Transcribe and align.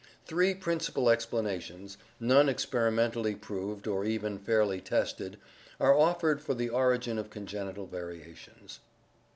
—Three 0.25 0.55
principal 0.55 1.05
explana 1.05 1.61
tions, 1.61 1.95
none 2.19 2.49
experimentally 2.49 3.35
proved 3.35 3.85
or 3.85 4.03
even 4.03 4.39
fairly 4.39 4.81
tested, 4.81 5.37
are 5.79 5.95
offered 5.95 6.41
for 6.41 6.55
the 6.55 6.69
origin 6.69 7.19
of 7.19 7.29
congenital 7.29 7.85
variations. 7.85 8.79